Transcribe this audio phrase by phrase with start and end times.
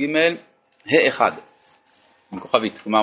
[0.00, 0.04] ג'
[0.86, 1.20] ה1
[2.32, 3.02] עם כוכבית, כלומר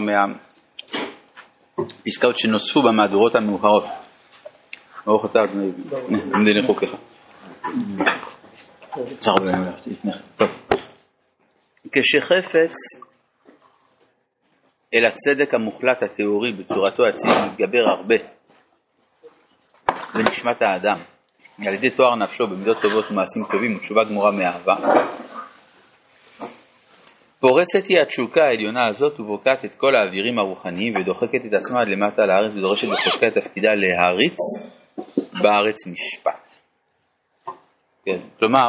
[1.78, 3.84] מהפסקאות שנוספו במהדורות המאוחרות.
[5.06, 5.40] ברוך אתה
[6.34, 6.96] עמדי לחוקך.
[11.92, 12.76] כשחפץ
[14.94, 18.16] אל הצדק המוחלט התיאורי בצורתו האצילית מתגבר הרבה
[20.14, 21.04] בנשמת האדם.
[21.68, 24.76] על ידי תואר נפשו במידות טובות ומעשים טובים ותשובה גמורה מאהבה
[27.48, 32.22] פורצת היא התשוקה העליונה הזאת ובוקעת את כל האווירים הרוחניים ודוחקת את עצמה עד למטה
[32.26, 34.38] לארץ ודורשת בחוזקה את תפקידה להריץ
[35.18, 36.56] בארץ משפט.
[38.06, 38.62] כן, כלומר,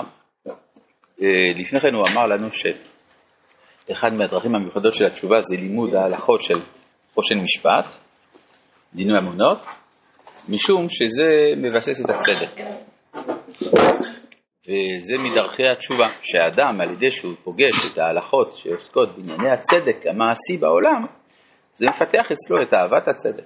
[1.22, 6.58] אה, לפני כן הוא אמר לנו שאחד מהדרכים המיוחדות של התשובה זה לימוד ההלכות של
[7.14, 7.92] חושן משפט,
[8.94, 9.58] דינוי אמונות,
[10.48, 12.64] משום שזה מבסס את הצדק.
[14.66, 21.06] וזה מדרכי התשובה, שהאדם על ידי שהוא פוגש את ההלכות שעוסקות בענייני הצדק המעשי בעולם,
[21.72, 23.44] זה מפתח אצלו את אהבת הצדק.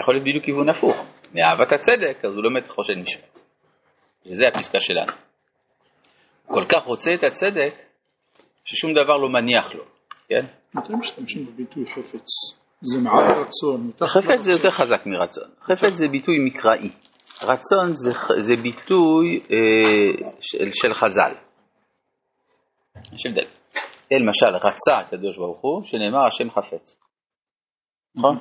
[0.00, 0.96] יכול להיות בדיוק כיוון הפוך,
[1.34, 3.38] מאהבת הצדק אז הוא לומד חושן משפט.
[4.26, 5.12] וזה הפסקה שלנו.
[6.46, 7.74] כל כך רוצה את הצדק,
[8.64, 9.84] ששום דבר לא מניח לו,
[10.28, 10.46] כן?
[10.74, 12.26] מתי משתמשים בביטוי חפץ?
[12.80, 13.90] זה מעל רצון.
[14.08, 15.48] חפץ זה יותר חזק מרצון.
[15.62, 16.90] חפץ זה ביטוי מקראי.
[17.42, 21.34] רצון זה, זה ביטוי אה, של, של חז"ל.
[23.14, 23.46] יש הבדל.
[24.10, 26.98] למשל, רצה הקדוש ברוך הוא, שנאמר השם חפץ.
[28.14, 28.38] נכון?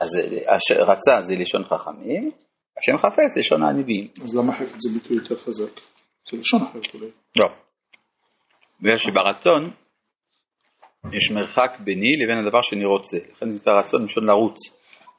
[0.00, 0.08] אז
[0.48, 2.30] הש, רצה זה לשון חכמים,
[2.78, 4.08] השם חפץ זה לשון הנביאים.
[4.24, 5.80] אז למה חפץ זה ביטוי יותר חזק?
[6.28, 7.10] זה לשון אחרת אולי.
[7.38, 7.50] לא.
[8.80, 9.70] בגלל שברצון
[11.12, 14.56] יש מרחק ביני לבין הדבר שאני רוצה, לכן זה רצון לשון לרוץ,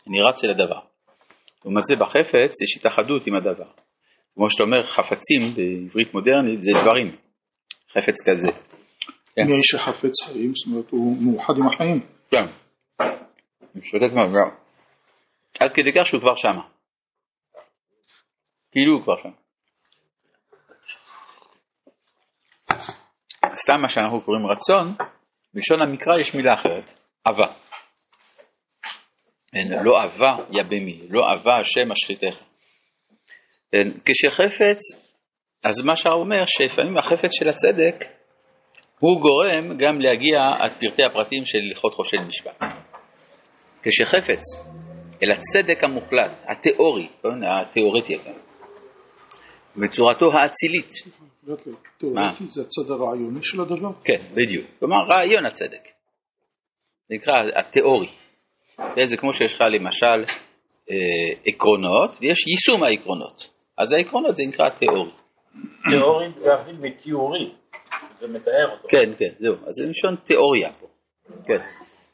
[0.08, 0.80] אני רץ אל הדבר.
[1.66, 3.72] לעומת זה בחפץ יש התאחדות עם הדבר.
[4.36, 7.16] כמו שאתה אומר, חפצים בעברית מודרנית זה דברים,
[7.90, 8.52] חפץ כזה.
[9.36, 9.46] כן.
[9.46, 10.52] מי האיש החפץ חיים?
[10.56, 12.00] זאת אומרת, הוא מאוחד עם החיים.
[12.32, 12.46] כן.
[13.74, 14.50] הוא שותק מהגר.
[15.60, 16.62] עד כדי כך שהוא כבר שמה.
[18.72, 19.30] כאילו הוא כבר שם.
[23.56, 24.96] סתם מה שאנחנו קוראים רצון,
[25.54, 26.94] בלשון המקרא יש מילה אחרת,
[27.28, 27.54] אהבה.
[29.84, 32.44] לא אהבה יבמי, לא אהבה השם השחיתך.
[34.06, 34.80] כשחפץ,
[35.64, 38.06] אז מה שהרב אומר, שלפעמים החפץ של הצדק
[39.00, 42.60] הוא גורם גם להגיע עד פרטי הפרטים של הלכות חושן משפט.
[43.84, 44.42] כשחפץ
[45.24, 47.08] אל הצדק המוחלט, התיאורי,
[47.42, 48.34] התיאורטי גם,
[49.78, 50.90] בצורתו האצילית.
[52.50, 53.90] זה הצד הרעיוני של הדבר?
[54.04, 54.66] כן, בדיוק.
[54.80, 55.84] כלומר, רעיון הצדק.
[57.10, 58.10] זה נקרא התיאורי.
[59.06, 60.26] זה כמו שיש לך למשל
[60.90, 63.50] אה, עקרונות ויש יישום העקרונות.
[63.78, 65.12] אז העקרונות זה נקרא תיאורי.
[65.92, 67.52] תיאורי להבדיל מתיאורי,
[68.20, 68.88] זה מתאר אותו.
[68.88, 69.54] כן, כן, זהו.
[69.54, 70.88] אז זה לשון תיאוריה פה.
[71.46, 71.60] כן.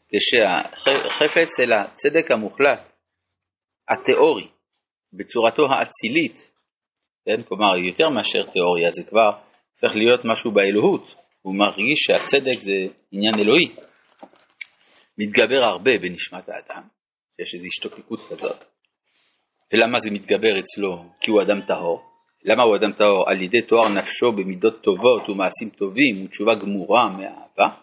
[0.10, 2.92] כשהחפץ אל הצדק המוחלט,
[3.90, 4.48] התיאורי,
[5.14, 6.52] בצורתו האצילית,
[7.26, 7.42] כן?
[7.44, 9.30] כלומר יותר מאשר תיאוריה, זה כבר
[9.74, 12.74] הופך להיות משהו באלוהות, הוא מרגיש שהצדק זה
[13.12, 13.76] עניין אלוהי,
[15.18, 16.84] מתגבר הרבה בנשמת האדם,
[17.40, 18.64] יש איזו השתוקקות כזאת.
[19.74, 21.04] ולמה זה מתגבר אצלו?
[21.22, 22.02] כי הוא אדם טהור.
[22.46, 23.30] למה הוא אדם טהור?
[23.30, 27.76] על ידי תואר נפשו במידות טובות ומעשים טובים ותשובה גמורה מאהבה.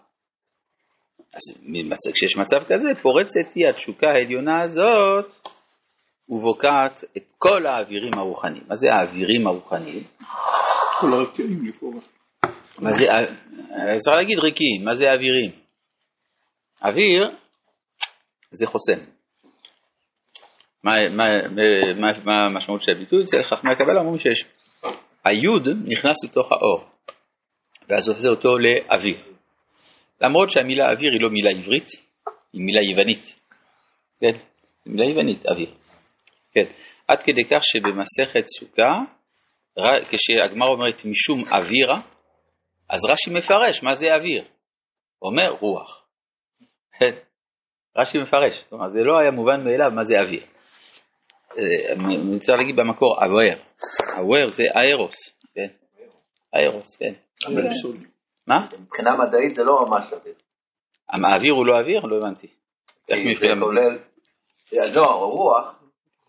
[1.35, 5.33] אז כשיש מצב כזה, פורצת היא התשוקה העליונה הזאת
[6.29, 8.65] ובוקעת את כל האווירים הרוחניים.
[8.69, 10.03] מה זה האווירים הרוחניים?
[11.01, 12.01] כל הרקיעים לכאורה.
[12.79, 13.05] מה זה,
[13.97, 15.62] אפשר להגיד ריקים, מה זה אווירים?
[16.85, 17.31] אוויר
[18.51, 19.05] זה חוסן.
[20.85, 21.25] מה, מה,
[22.25, 23.25] מה, המשמעות של הביטוי?
[23.25, 24.45] אצל חכמי הקבלה אומרים שיש,
[25.25, 26.85] היוד נכנס לתוך האור,
[27.89, 29.23] ואז הופך אותו לאוויר.
[30.25, 31.87] למרות שהמילה אוויר היא לא מילה עברית,
[32.53, 33.25] היא מילה יוונית.
[34.21, 34.39] כן?
[34.85, 35.75] היא מילה יוונית, אוויר.
[36.55, 36.65] כן.
[37.09, 39.01] עד כדי כך שבמסכת סוכה,
[40.11, 42.01] כשהגמר אומרת משום אווירה,
[42.91, 44.45] אז רש"י מפרש מה זה אוויר.
[45.23, 46.02] אומר רוח.
[47.03, 47.15] כן.
[47.97, 50.43] רש"י מפרש, כלומר זה לא היה מובן מאליו מה זה אוויר.
[51.59, 53.59] אה, אני רוצה להגיד במקור אוויר.
[54.19, 55.15] אוויר זה איירוס,
[55.55, 55.67] כן?
[56.55, 57.13] איירוס, כן.
[58.47, 58.67] מה?
[58.81, 60.35] מבחינה מדעית זה לא ממש אוויר.
[61.09, 62.01] האוויר הוא לא אוויר?
[62.01, 62.47] לא הבנתי.
[63.35, 63.99] זה כולל,
[64.95, 65.75] לא, רוח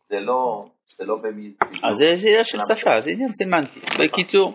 [0.09, 0.65] זה לא,
[0.97, 1.53] זה לא במילים.
[1.61, 3.79] אז זה עניין של שפה, זה עניין סמנטי.
[3.79, 4.53] בקיצור,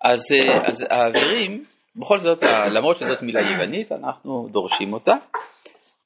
[0.00, 1.64] אז, אה, אז האווירים,
[1.96, 2.42] בכל זאת,
[2.74, 5.12] למרות שזאת מילה יוונית, אנחנו דורשים אותה,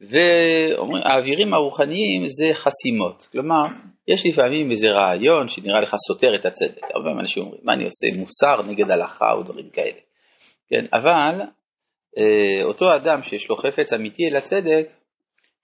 [0.00, 3.28] ואומרים, האווירים הרוחניים זה חסימות.
[3.32, 3.64] כלומר,
[4.08, 6.82] יש לפעמים איזה רעיון שנראה לך סותר את הצדק.
[6.94, 10.00] הרבה אנשים אומרים, מה אני עושה, מוסר נגד הלכה או דברים כאלה.
[10.70, 11.40] כן, אבל
[12.18, 14.88] אה, אותו אדם שיש לו חפץ אמיתי אל הצדק,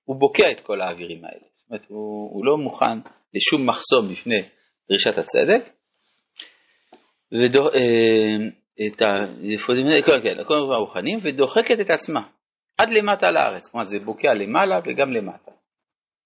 [0.05, 1.45] הוא בוקע את כל האווירים האלה.
[1.55, 2.99] זאת אומרת, הוא, הוא לא מוכן
[3.35, 4.43] לשום מחסום בפני
[4.89, 5.71] דרישת הצדק.
[7.33, 8.49] ודו, אה,
[8.87, 9.07] את ה...
[10.07, 12.29] כן, כן, הכל הרוחניים, ודוחקת את עצמה
[12.79, 15.51] עד למטה לארץ, כלומר זה בוקע למעלה וגם למטה,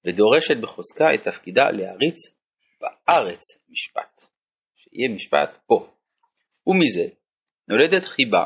[0.06, 2.18] ודורשת בחוזקה את תפקידה להריץ
[2.80, 3.40] בארץ
[3.70, 4.22] משפט,
[4.76, 5.88] שיהיה משפט פה.
[6.66, 7.14] ומזה
[7.68, 8.44] נולדת חיבה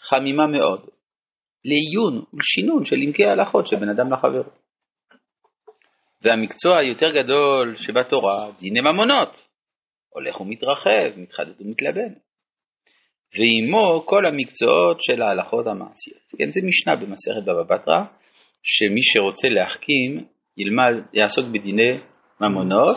[0.00, 0.88] חמימה מאוד
[1.64, 4.50] לעיון ולשינון של עמקי ההלכות של בן אדם לחברו.
[6.22, 9.48] והמקצוע היותר גדול שבתורה, דיני ממונות,
[10.08, 12.14] הולך ומתרחב, מתחדד ומתלבן.
[13.34, 16.22] ועימו כל המקצועות של ההלכות המעשיות.
[16.38, 18.00] כן, זה משנה במסכת בבא בתרא,
[18.62, 20.18] שמי שרוצה להחכים
[20.56, 21.98] ילמד, יעסוק בדיני
[22.40, 22.96] ממונות,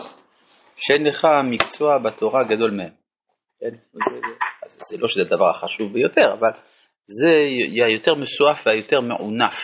[0.76, 2.92] שאין לך מקצוע בתורה גדול מהם.
[3.60, 3.76] כן?
[3.92, 3.98] זה,
[4.66, 6.50] זה, זה לא שזה הדבר החשוב ביותר, אבל
[7.06, 9.54] זה יהיה יותר מסועף והיותר מעונף,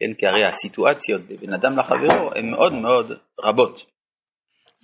[0.00, 0.14] כן?
[0.18, 3.06] כי הרי הסיטואציות בין אדם לחברו הן מאוד מאוד
[3.40, 3.82] רבות.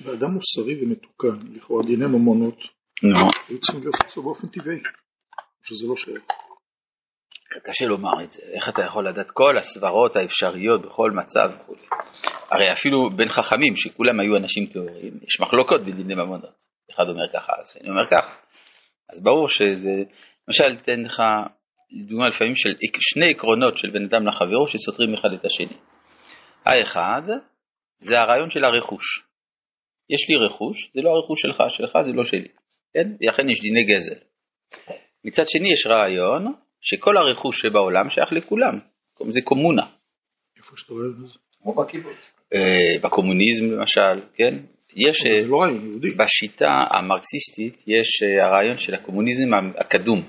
[0.05, 2.59] ואדם מוסרי ומתוקן, לכאורה דיני ממונות,
[3.03, 3.29] נו.
[3.49, 4.81] היו צריכים להיות אצלו באופן טבעי,
[5.69, 6.23] שזה לא שייך.
[7.65, 11.75] קשה לומר את זה, איך אתה יכול לדעת כל הסברות האפשריות בכל מצב וכו'.
[12.51, 16.57] הרי אפילו בין חכמים, שכולם היו אנשים טהורים, יש מחלוקות בדיני ממונות.
[16.91, 18.35] אחד אומר ככה, אז אני אומר ככה.
[19.13, 19.95] אז ברור שזה,
[20.49, 21.23] למשל, תן לך
[22.09, 25.77] דוגמה לפעמים של שני עקרונות של בן אדם לחברו שסותרים אחד את השני.
[26.67, 27.23] האחד,
[28.01, 29.05] זה הרעיון של הרכוש.
[30.11, 32.49] יש לי רכוש, זה לא הרכוש שלך, שלך זה לא שלי.
[32.95, 33.09] כן?
[33.29, 34.21] לכן יש דיני גזל.
[35.27, 38.79] מצד שני יש רעיון שכל הרכוש שבעולם שייך לכולם,
[39.29, 39.87] זה קומונה.
[40.59, 41.39] איפה שאתה רואה את זה?
[41.63, 42.17] כמו בקיבוץ.
[42.55, 44.55] אה, בקומוניזם למשל, כן?
[44.97, 46.09] יש, זה לא יהודי.
[46.11, 50.23] בשיטה המרקסיסטית יש אה, הרעיון של הקומוניזם הקדום,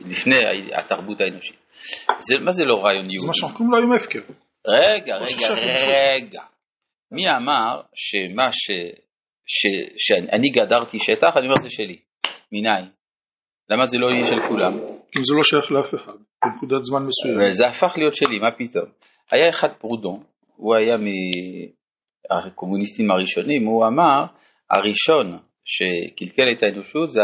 [0.00, 0.36] לפני
[0.74, 1.56] התרבות האנושית.
[2.18, 3.26] זה, מה זה לא רעיון זה יהודי?
[3.26, 4.20] מה שאנחנו קוראים לו היום הפקר.
[4.66, 5.54] רגע, רגע,
[5.86, 6.42] רגע.
[7.12, 8.70] מי אמר שמה ש...
[9.46, 9.66] ש...
[9.96, 11.98] שאני גדרתי שטח, אני אומר זה שלי.
[12.52, 12.99] מניין?
[13.70, 14.78] למה זה לא יהיה של כולם?
[15.16, 17.50] אם זה לא שייך לאף אחד, בנקודת זמן מסוימת.
[17.50, 18.84] וזה הפך להיות שלי, מה פתאום?
[19.30, 20.22] היה אחד פרודון,
[20.56, 20.96] הוא היה
[22.30, 24.24] מהקומוניסטים הראשונים, הוא אמר,
[24.70, 27.20] הראשון שקלקל את האנושות זה,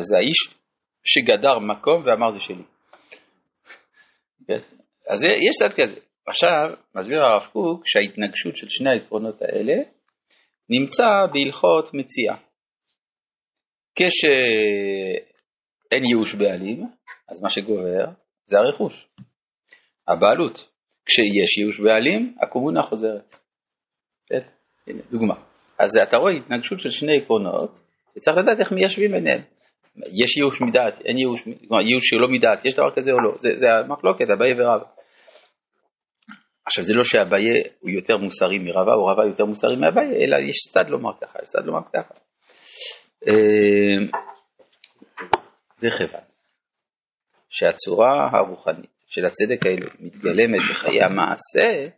[0.00, 0.54] זה האיש
[1.04, 2.64] שגדר מקום ואמר זה שלי.
[4.46, 4.58] כן?
[5.08, 6.00] אז יש צד כזה.
[6.26, 9.74] עכשיו, מסביר הרב קוק שההתנגשות של שני העקרונות האלה
[10.70, 12.36] נמצא בהלכות מציאה.
[15.90, 16.86] כשאין ייאוש בעלים,
[17.28, 18.04] אז מה שגובר
[18.44, 19.08] זה הרכוש,
[20.08, 20.68] הבעלות.
[21.06, 23.36] כשיש ייאוש בעלים, הקומונה חוזרת.
[24.26, 24.40] כן?
[24.86, 25.34] הנה, דוגמה.
[25.78, 27.78] אז אתה רואה התנגשות של שני עקרונות,
[28.16, 29.42] וצריך לדעת איך מיישבים ביניהם.
[29.96, 33.48] יש ייאוש מדעת, אין ייאוש, כלומר ייאוש שלא מדעת, יש דבר כזה או לא, זה,
[33.54, 34.84] זה המחלוקת, אביי ורבא.
[36.66, 37.42] עכשיו זה לא שאביי
[37.80, 41.48] הוא יותר מוסרי מרבא או רבא יותר מוסרי מאביי, אלא יש צד לומר ככה, יש
[41.48, 42.14] צד לומר ככה.
[45.82, 46.24] וכיוון
[47.48, 51.88] שהצורה הרוחנית של הצדק האלוהי מתגלמת בחיי המעשה,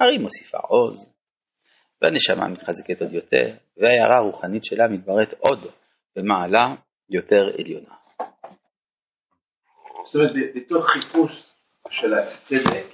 [0.00, 1.12] הרי מוסיפה עוז,
[2.02, 3.46] והנשמה מתחזקת עוד יותר,
[3.76, 5.66] וההערה הרוחנית שלה מתבררת עוד
[6.16, 6.74] במעלה
[7.10, 7.94] יותר עליונה.
[10.04, 11.52] זאת אומרת, בתוך חיפוש
[11.90, 12.86] של הצדק,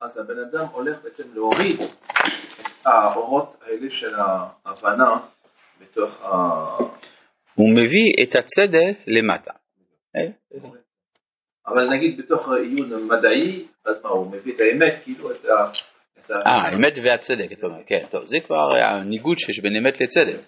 [0.00, 5.26] אז הבן אדם הולך בעצם להוריד את האורות האלה של ההבנה
[5.80, 6.32] בתוך ה...
[7.54, 9.52] הוא מביא את הצדק למטה.
[10.16, 10.30] אה?
[11.66, 15.52] אבל נגיד בתוך עיון מדעי, אז מה, הוא מביא את האמת, כאילו את ה...
[16.30, 20.40] אה, האמת והצדק, אתה אומר, כן, טוב, זה כבר הניגוד שיש בין אמת לצדק.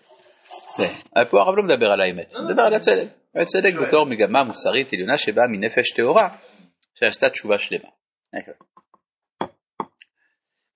[0.77, 3.09] כן, אבל פה הרב לא מדבר על האמת, הוא מדבר על הצדק.
[3.35, 6.29] הצדק בתור מגמה מוסרית עליונה שבאה מנפש טהורה,
[6.95, 7.89] שעשתה תשובה שלמה.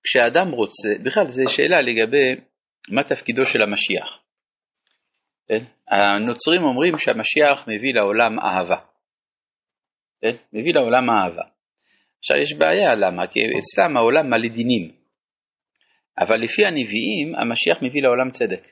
[0.03, 2.41] כשאדם רוצה, בכלל זו שאלה לגבי
[2.89, 4.19] מה תפקידו של המשיח.
[5.89, 8.77] הנוצרים אומרים שהמשיח מביא לעולם אהבה.
[10.21, 10.35] כן?
[10.53, 11.43] מביא לעולם אהבה.
[12.19, 13.27] עכשיו יש בעיה, למה?
[13.27, 14.91] כי אצלם העולם מלא דינים.
[16.19, 18.63] אבל לפי הנביאים, המשיח מביא לעולם צדק.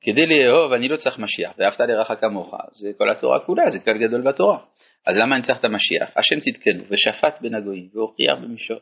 [0.00, 3.98] כדי לאהוב אני לא צריך משיח, ואהבת לרעך כמוך, זה כל התורה כולה, זה כלל
[3.98, 4.58] גדול בתורה.
[5.06, 6.16] אז למה אני צריך את המשיח?
[6.16, 8.76] השם צדקנו, ושפט בין הגויים, והוכיח במישור,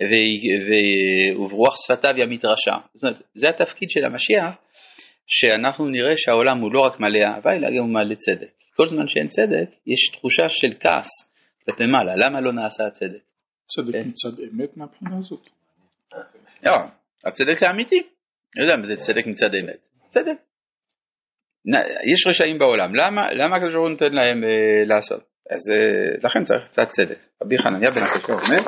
[0.00, 2.76] ו- ו- וברוח שפתיו ימית רשע.
[2.94, 4.54] זאת אומרת, זה התפקיד של המשיח,
[5.28, 8.50] שאנחנו נראה שהעולם הוא לא רק מלא אהבה, אלא גם הוא מלא צדק.
[8.76, 11.08] כל זמן שאין צדק, יש תחושה של כעס
[11.64, 13.22] כלפי מעלה, למה לא נעשה הצדק?
[13.66, 14.08] צדק כן.
[14.08, 15.48] מצד אמת מהבחינה הזאת.
[16.66, 16.76] לא,
[17.26, 18.02] הצדק האמיתי.
[18.56, 19.78] אני יודע מה זה צדק מצד אמת.
[20.08, 20.36] צדק.
[22.12, 25.22] יש רשעים בעולם, למה, למה הקדוש ברוך הוא נותן להם אה, לעשות?
[25.50, 27.18] אז אה, לכן צריך קצת צדק.
[27.42, 28.62] רבי חנניה בן הקשה אומר,